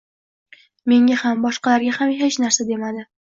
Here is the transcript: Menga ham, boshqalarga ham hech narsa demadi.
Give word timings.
Menga 0.93 1.17
ham, 1.23 1.43
boshqalarga 1.43 1.93
ham 1.99 2.15
hech 2.23 2.39
narsa 2.47 2.67
demadi. 2.73 3.07